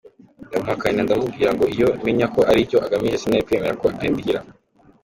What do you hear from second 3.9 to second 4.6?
andihira.